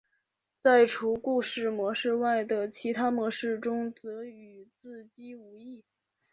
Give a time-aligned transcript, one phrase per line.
[0.57, 5.83] 在除故事模式外的其他模式中则与自机无异。